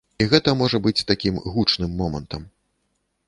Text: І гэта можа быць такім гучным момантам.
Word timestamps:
І 0.23 0.25
гэта 0.29 0.53
можа 0.61 0.79
быць 0.85 1.05
такім 1.11 1.37
гучным 1.57 1.93
момантам. 2.01 2.47